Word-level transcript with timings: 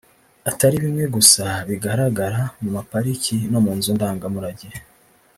atari 0.49 0.75
bimwe 0.83 1.05
gusa 1.15 1.45
bigaragara 1.67 2.41
mu 2.61 2.69
ma 2.75 2.81
parike 2.89 3.37
no 3.51 3.59
mu 3.65 3.71
nzu 3.77 3.91
ndangamurage 3.97 4.69